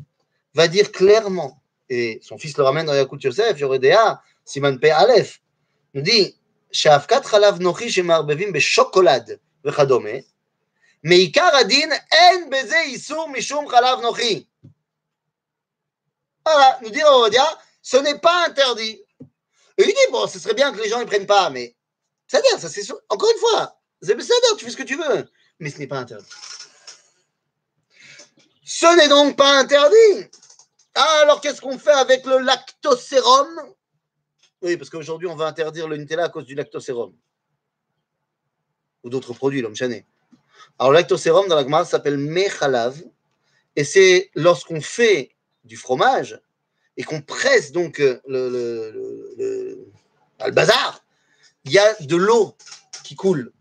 [0.54, 5.40] va dire clairement, et son fils le ramène dans Yakut Yosef, Yoredea, Siman Pe Aleph,
[5.94, 6.37] nous dit,
[6.70, 10.22] Shafkat Chalav Nochi Shemarbevim Be Chocolade, Vechadome,
[11.08, 11.30] mais
[16.44, 19.00] Voilà, nous dit Rodia, ce n'est pas interdit.
[19.78, 21.76] Et il dit, bon, ce serait bien que les gens ne prennent pas, mais
[22.26, 22.82] c'est-à-dire, ça c'est.
[23.08, 26.26] Encore une fois, Zbyszek, tu fais ce que tu veux, mais ce n'est pas interdit.
[28.64, 30.28] Ce n'est donc pas interdit.
[30.96, 33.74] Ah, alors qu'est-ce qu'on fait avec le lactosérum?
[34.60, 37.14] Oui, parce qu'aujourd'hui on va interdire le Nutella à cause du lactosérum
[39.04, 40.04] ou d'autres produits, l'homme chané.
[40.78, 43.02] Alors, lactosérum dans la Gemara s'appelle mechalav.
[43.76, 45.30] Et c'est lorsqu'on fait
[45.64, 46.40] du fromage
[46.96, 49.88] et qu'on presse donc euh, le, le,
[50.44, 51.04] le, bazar,
[51.64, 52.56] il y a de l'eau
[53.04, 53.52] qui coule.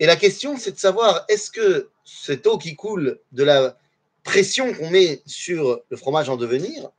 [0.00, 3.78] Et la question, c'est de savoir est-ce que cette eau qui coule de la
[4.24, 6.90] pression qu'on met sur le fromage en devenir,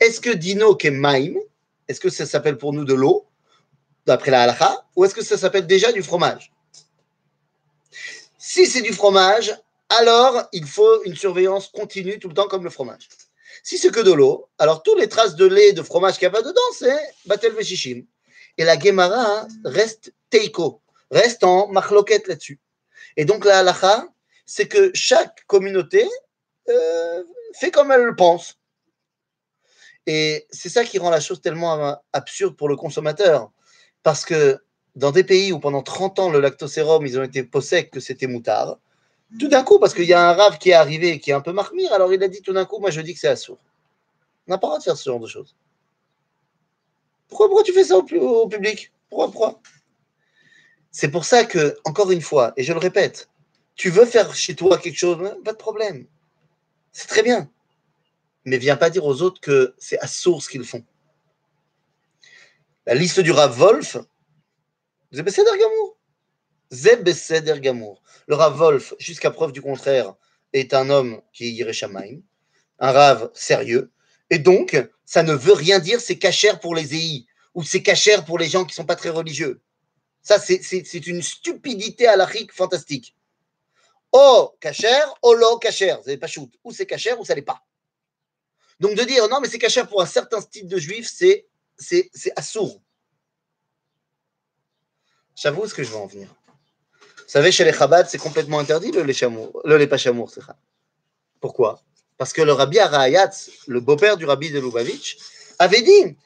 [0.00, 1.34] est-ce que dino maim,
[1.88, 3.26] est-ce que ça s'appelle pour nous de l'eau,
[4.04, 6.52] d'après la halakha, ou est-ce que ça s'appelle déjà du fromage?
[8.48, 9.52] Si c'est du fromage,
[9.88, 13.08] alors il faut une surveillance continue tout le temps comme le fromage.
[13.64, 16.26] Si c'est que de l'eau, alors toutes les traces de lait, de fromage qu'il y
[16.26, 18.06] a pas dedans, c'est batel veshishim.
[18.56, 20.80] Et la Gemara reste teiko,
[21.10, 22.60] reste en machloket là-dessus.
[23.16, 24.06] Et donc la halakha,
[24.44, 26.08] c'est que chaque communauté
[26.68, 28.60] euh, fait comme elle le pense.
[30.06, 33.50] Et c'est ça qui rend la chose tellement absurde pour le consommateur.
[34.04, 34.60] Parce que
[34.96, 38.26] dans des pays où pendant 30 ans le lactosérum, ils ont été possèques que c'était
[38.26, 38.78] moutard,
[39.38, 41.40] tout d'un coup, parce qu'il y a un rave qui est arrivé qui est un
[41.40, 43.58] peu marmire, alors il a dit tout d'un coup, moi je dis que c'est assourd.
[44.46, 45.54] On n'a pas le droit de faire ce genre de choses.
[47.28, 48.02] Pourquoi, pourquoi tu fais ça au,
[48.48, 48.92] public?
[49.10, 49.60] Pourquoi, pourquoi?
[50.92, 53.28] C'est pour ça que, encore une fois, et je le répète,
[53.74, 56.06] tu veux faire chez toi quelque chose, pas de problème.
[56.92, 57.50] C'est très bien.
[58.44, 60.84] Mais viens pas dire aux autres que c'est à source qu'ils font.
[62.86, 63.98] La liste du Rav Wolf,
[65.12, 65.98] Gamour.
[66.72, 68.02] Zebeseder Gamour.
[68.26, 70.14] Le Rav Wolf, jusqu'à preuve du contraire,
[70.52, 72.20] est un homme qui est Shamaim,
[72.78, 73.92] un Rav sérieux.
[74.30, 78.24] Et donc, ça ne veut rien dire c'est cachère pour les EI ou c'est cachère
[78.24, 79.60] pour les gens qui ne sont pas très religieux.
[80.22, 83.16] Ça, c'est une stupidité halachique fantastique.
[84.10, 85.98] Oh, cachère, oh lo, cachère.
[86.00, 86.50] Vous n'avez pas shoot.
[86.64, 87.62] Ou c'est cachère ou ça n'est pas.
[88.80, 91.46] Donc de dire non, mais c'est cachère pour un certain style de juif, c'est
[92.34, 92.82] assourd.
[95.36, 96.34] J'avoue où est-ce que je veux en venir?
[96.98, 100.32] Vous savez, chez les Chabad, c'est complètement interdit le lait, chamour, le lait pas chamour.
[101.40, 101.82] Pourquoi?
[102.16, 105.18] Parce que le rabbi Arayatz, le beau-père du rabbi de Lubavitch,
[105.58, 106.16] avait dit,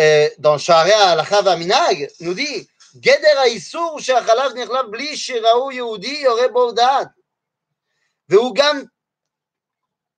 [0.00, 2.68] euh, dans Sharia al Minag, nous dit
[3.00, 7.12] Geder Aïsour, Shachalav Nirlav Bli, Shiraou Yehudi, Yore Bordat.
[8.28, 8.88] Veugam,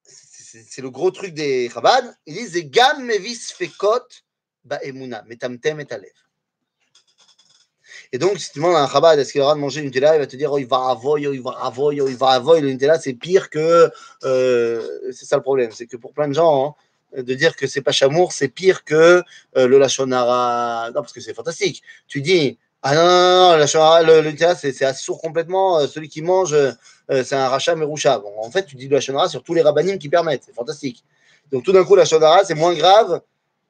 [0.03, 4.07] c'est le gros truc des Chabad, ils disent Gam Mevis Fekot
[4.65, 6.24] Ba'emuna, Metamtem et Aleph.
[8.14, 10.14] Et donc, si tu demandes à un Chabad, est-ce qu'il aura de manger une Nutella,
[10.14, 12.29] il va te dire, oh, il va avoy, oh, il va avoy, oh, il va
[12.29, 12.61] avoy.
[12.61, 13.90] Le Nutella, c'est pire que.
[14.22, 15.72] Euh, c'est ça le problème.
[15.72, 16.77] C'est que pour plein de gens,
[17.16, 19.20] hein, de dire que c'est pas chamour, c'est pire que
[19.57, 20.92] euh, le Lachonara.
[20.94, 21.83] Non, parce que c'est fantastique.
[22.07, 25.81] Tu dis, ah non, non, non, le, le, c'est assourd complètement.
[25.81, 26.55] Euh, celui qui mange,
[27.09, 28.20] c'est un rachat meroucha.
[28.20, 30.44] Bon, en fait, tu dis de la shonara sur tous les rabbinim qui permettent.
[30.46, 31.03] C'est fantastique.
[31.50, 33.22] Donc tout d'un coup, la shonara, c'est moins grave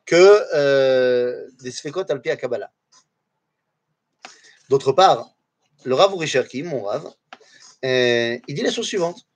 [0.04, 2.68] que des sfekot alpi à Kabbalah.
[4.68, 5.30] D'autre part,
[5.84, 7.10] le Rav Urisherki, mon Rav,
[7.82, 9.26] il dit la chose suivante.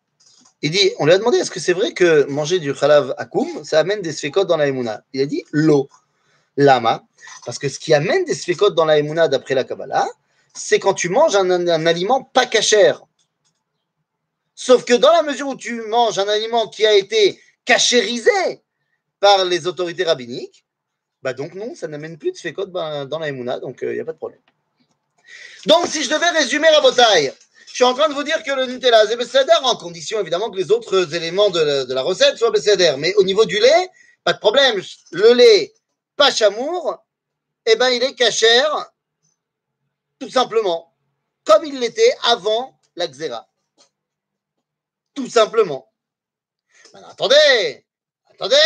[0.60, 3.64] Il dit, on lui a demandé, est-ce que c'est vrai que manger du khalav akoum,
[3.64, 5.88] ça amène des sfekot dans la emuna Il a dit, l'eau.
[6.58, 7.04] Lama
[7.46, 10.06] Parce que ce qui amène des sfekot dans la Emouna d'après la Kabbalah,
[10.52, 13.04] c'est quand tu manges un, aliment pas cachère.
[14.54, 18.62] Sauf que dans la mesure où tu manges un aliment qui a été cachérisé
[19.20, 20.64] par les autorités rabbiniques,
[21.22, 24.04] bah donc non, ça n'amène plus de sfekot dans la donc il euh, n'y a
[24.04, 24.40] pas de problème.
[25.66, 27.32] Donc si je devais résumer la bataille,
[27.66, 30.50] je suis en train de vous dire que le Nutella, c'est Besséder, en condition évidemment
[30.50, 32.94] que les autres éléments de la, recette soient Besséder.
[32.98, 33.90] Mais au niveau du lait,
[34.24, 34.82] pas de problème.
[35.12, 35.72] Le lait
[36.18, 36.98] pas chamour,
[37.64, 38.92] eh ben, il est cachère,
[40.18, 40.92] tout simplement,
[41.44, 43.48] comme il l'était avant la xéra.
[45.14, 45.90] Tout simplement.
[46.92, 47.86] attendez,
[48.30, 48.56] attendez,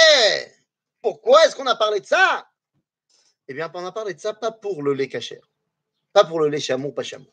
[1.03, 2.49] pourquoi est-ce qu'on a parlé de ça?
[3.49, 5.47] Eh bien, on a parlé de ça, pas pour le lait cachère,
[6.13, 7.33] pas pour le lait chameau, pas chameau.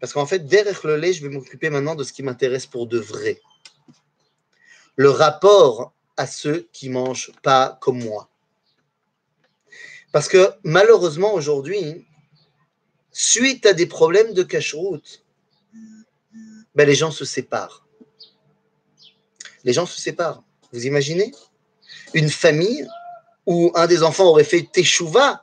[0.00, 2.86] Parce qu'en fait, derrière le lait, je vais m'occuper maintenant de ce qui m'intéresse pour
[2.86, 3.40] de vrai.
[4.96, 8.28] Le rapport à ceux qui mangent pas comme moi.
[10.12, 12.06] Parce que malheureusement, aujourd'hui,
[13.12, 15.24] suite à des problèmes de cache-route,
[16.74, 17.86] ben, les gens se séparent.
[19.64, 20.42] Les gens se séparent.
[20.72, 21.32] Vous imaginez?
[22.14, 22.86] Une famille
[23.46, 25.40] où un des enfants aurait fait teshuva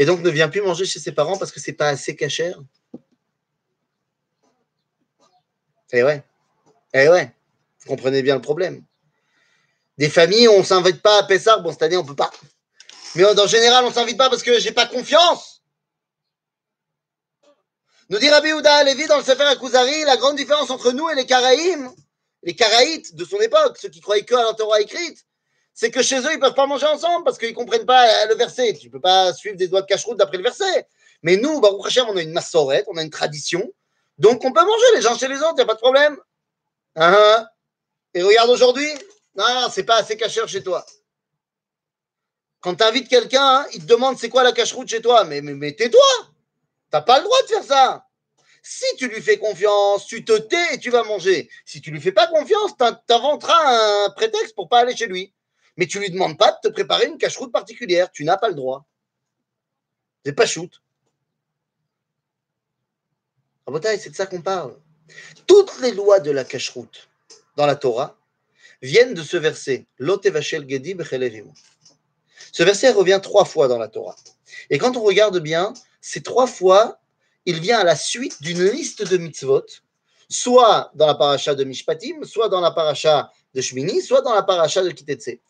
[0.00, 2.58] et donc ne vient plus manger chez ses parents parce que c'est pas assez cachère.
[5.92, 6.24] Eh ouais.
[6.94, 7.30] Eh ouais.
[7.80, 8.82] Vous comprenez bien le problème.
[9.98, 11.60] Des familles, on ne s'invite pas à Pessar.
[11.60, 12.30] Bon, cette année, on peut pas.
[13.14, 15.62] Mais en général, on ne s'invite pas parce que j'ai pas confiance.
[18.08, 21.14] Nous dit Rabbi Houda Lévi dans le Sefer Akuzari, la grande différence entre nous et
[21.14, 21.92] les Caraïm,
[22.42, 25.26] les Caraïtes de son époque, ceux qui croyaient que à la Torah écrite,
[25.74, 28.26] c'est que chez eux, ils ne peuvent pas manger ensemble parce qu'ils ne comprennent pas
[28.26, 28.74] le verset.
[28.74, 30.86] Tu ne peux pas suivre des doigts de cache d'après le verset.
[31.22, 33.72] Mais nous, Baruch Hashem, on a une massorette, on a une tradition.
[34.18, 36.18] Donc, on peut manger les gens chez les autres, il n'y a pas de problème.
[36.96, 37.50] Ah, ah.
[38.14, 38.88] Et regarde aujourd'hui,
[39.36, 40.84] non, c'est pas assez cacheur chez toi.
[42.60, 45.24] Quand tu invites quelqu'un, hein, il te demande c'est quoi la cache-route chez toi.
[45.24, 46.00] Mais, mais, tais-toi
[46.90, 48.04] T'as pas le droit de faire ça.
[48.62, 51.48] Si tu lui fais confiance, tu te tais et tu vas manger.
[51.64, 52.72] Si tu lui fais pas confiance,
[53.06, 55.32] t'inventeras un prétexte pour pas aller chez lui.
[55.80, 58.12] Mais tu lui demandes pas de te préparer une cache-route particulière.
[58.12, 58.84] Tu n'as pas le droit.
[60.26, 60.82] C'est pas shoot.
[63.82, 64.76] c'est de ça qu'on parle.
[65.46, 67.08] Toutes les lois de la cache-route
[67.56, 68.18] dans la Torah
[68.82, 69.86] viennent de ce verset.
[72.52, 74.16] Ce verset revient trois fois dans la Torah.
[74.68, 77.00] Et quand on regarde bien, ces trois fois,
[77.46, 79.64] il vient à la suite d'une liste de mitzvot,
[80.30, 84.42] soit dans la paracha de Mishpatim, soit dans la paracha de Shmini, soit dans la
[84.42, 85.40] paracha de Kitetse.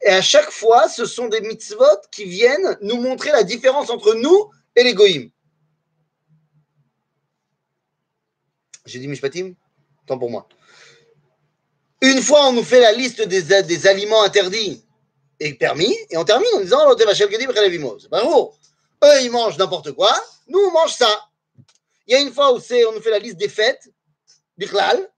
[0.00, 4.14] Et à chaque fois, ce sont des mitzvot qui viennent nous montrer la différence entre
[4.14, 5.30] nous et les goïms.
[8.86, 9.54] J'ai dit Mishpatim?
[10.06, 10.48] Tant pour moi.
[12.00, 14.82] Une fois, on nous fait la liste des, des aliments interdits
[15.38, 18.08] et permis, et on termine en disant C'est
[19.04, 20.12] Eux, ils mangent n'importe quoi,
[20.48, 21.28] nous, on mange ça.
[22.06, 23.88] Il y a une fois où on nous fait la liste des fêtes,
[24.56, 25.08] Bichlal.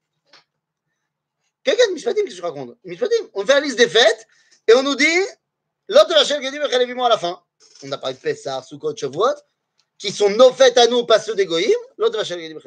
[1.63, 4.27] Quelqu'un de Mishpatim, qu'est-ce que je raconte Mishpatim, on fait la liste des fêtes,
[4.69, 5.21] et on nous dit
[5.89, 7.43] L'autre Vachel Gedim à la fin.
[7.83, 9.35] On a parlé de Pessah, Sukkot, Shavuot,
[9.99, 11.75] qui sont nos fêtes à nous, pas ceux des Goïm.
[11.99, 12.59] L'autre Vachel Gedim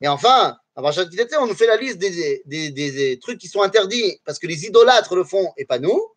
[0.00, 4.66] et enfin, on nous fait la liste des, trucs qui sont interdits parce que les
[4.66, 6.08] idolâtres le font et pas nous.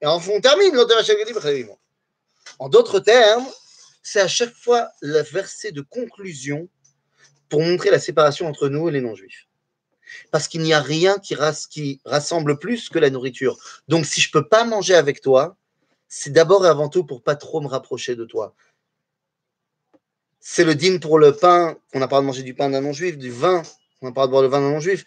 [0.00, 0.76] Et enfin, on termine
[2.58, 3.46] En d'autres termes,
[4.02, 6.68] c'est à chaque fois le verset de conclusion
[7.52, 9.46] pour montrer la séparation entre nous et les non-juifs.
[10.30, 11.34] Parce qu'il n'y a rien qui,
[12.06, 13.58] rassemble plus que la nourriture.
[13.88, 15.58] Donc, si je ne peux pas manger avec toi,
[16.08, 18.54] c'est d'abord et avant tout pour pas trop me rapprocher de toi
[20.44, 23.16] c'est le dîme pour le pain, qu'on n'a pas de manger du pain d'un non-juif,
[23.16, 23.62] du vin,
[24.00, 25.04] on n'a pas de boire le vin d'un non-juif,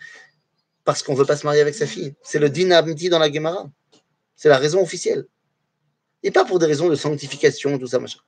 [0.85, 2.15] parce qu'on ne veut pas se marier avec sa fille.
[2.23, 3.69] C'est le din amiti dans la Gemara.
[4.37, 5.25] C'est la raison officielle.
[6.23, 8.19] Et pas pour des raisons de sanctification, tout ça, machin.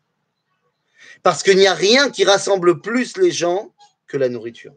[1.24, 3.74] Parce qu'il n'y a rien qui rassemble plus les gens
[4.08, 4.74] que la nourriture.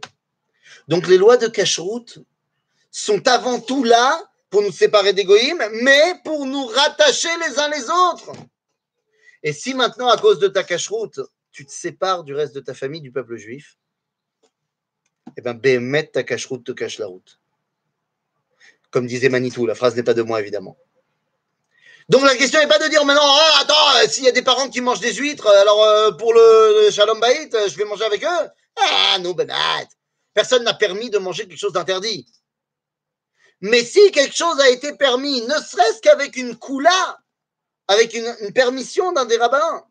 [0.89, 2.19] Donc les lois de cacheroute
[2.91, 7.89] sont avant tout là pour nous séparer d'égoïmes, mais pour nous rattacher les uns les
[7.89, 8.33] autres.
[9.43, 11.21] Et si maintenant, à cause de ta cacheroute,
[11.53, 13.77] tu te sépares du reste de ta famille, du peuple juif,
[15.37, 17.41] eh bien, Béhémet, ta cache-route te cache la route.
[18.91, 20.77] Comme disait Manitou, la phrase n'est pas de moi, évidemment.
[22.09, 24.69] Donc la question n'est pas de dire maintenant, oh, attends, s'il y a des parents
[24.69, 28.25] qui mangent des huîtres, alors euh, pour le, Shalom Baït, euh, je vais manger avec
[28.25, 29.51] eux Ah non, ben
[30.35, 32.27] Personne n'a permis de manger quelque chose d'interdit.
[33.61, 37.19] Mais si quelque chose a été permis, ne serait-ce qu'avec une coula,
[37.89, 39.85] avec une, permission d'un des rabbins,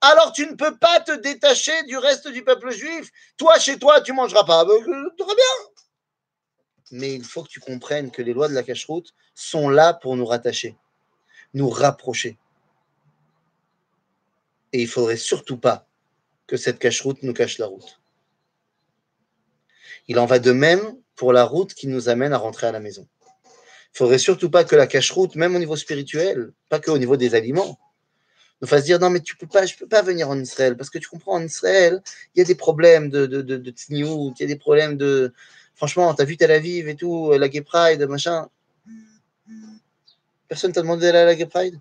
[0.00, 3.10] alors tu ne peux pas te détacher du reste du peuple juif.
[3.36, 4.64] Toi, chez toi, tu mangeras pas.
[4.64, 4.78] Ben,
[5.16, 5.84] très bien.
[6.90, 10.16] Mais il faut que tu comprennes que les lois de la cache-route sont là pour
[10.16, 10.76] nous rattacher,
[11.54, 12.38] nous rapprocher.
[14.72, 15.86] Et il faudrait surtout pas
[16.46, 17.97] que cette cache-route nous cache la route.
[20.08, 22.80] Il en va de même pour la route qui nous amène à rentrer à la
[22.80, 23.06] maison.
[23.94, 27.16] Il faudrait surtout pas que la cache-route, même au niveau spirituel, pas que au niveau
[27.16, 27.78] des aliments,
[28.60, 30.90] nous fasse dire non mais tu peux pas, je peux pas venir en Israël parce
[30.90, 32.02] que tu comprends en Israël
[32.34, 35.32] il y a des problèmes de de il y a des problèmes de
[35.76, 38.48] franchement t'as vu Tel Aviv et tout la Gay Pride machin.
[40.48, 41.78] Personne t'a demandé d'aller à la Gay Pride?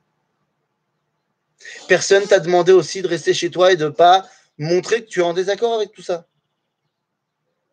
[1.88, 4.28] Personne t'a demandé aussi de rester chez toi et de pas
[4.60, 6.28] montrer que tu es en désaccord avec tout ça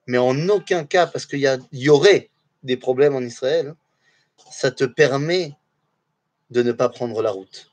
[0.06, 1.40] mais en aucun cas parce qu'il
[1.72, 2.30] y, aurait
[2.62, 3.74] des problèmes en Israël
[4.50, 5.52] ça te permet
[6.50, 7.70] de ne pas prendre la route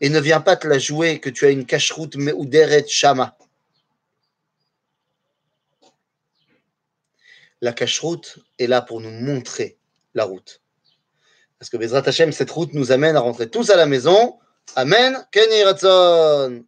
[0.00, 3.36] et ne viens pas te la jouer que tu as une cache-route ou deret shama.
[7.60, 9.78] La cache-route est là pour nous montrer
[10.14, 10.60] la route.
[11.58, 14.38] Parce que Bezrat Hashem, cette route nous amène à rentrer tous à la maison.
[14.76, 15.26] Amen.
[15.30, 16.66] Kenny Ratson.